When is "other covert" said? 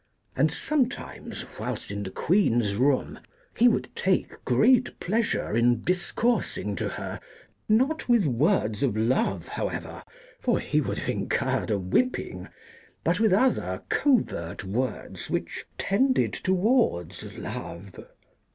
13.31-14.63